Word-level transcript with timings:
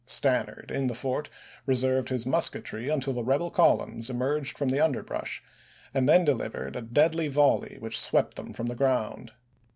Stannard, 0.07 0.71
in 0.73 0.87
the 0.87 0.95
fort, 0.95 1.29
reserved 1.67 2.09
his 2.09 2.25
mus 2.25 2.49
ketry 2.49 2.91
until 2.91 3.13
the 3.13 3.23
rebel 3.23 3.51
columns 3.51 4.09
emerged 4.09 4.57
from 4.57 4.69
the 4.69 4.83
underbrush, 4.83 5.43
and 5.93 6.09
then 6.09 6.25
delivered 6.25 6.75
a 6.75 6.81
deadly 6.81 7.27
volley 7.27 7.77
which 7.79 7.99
swept 7.99 8.35
them 8.35 8.51
from 8.51 8.65
the 8.65 8.73
ground. 8.73 9.33